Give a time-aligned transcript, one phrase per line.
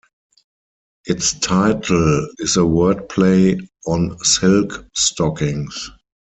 [1.05, 5.91] Its title is a wordplay on silk stockings.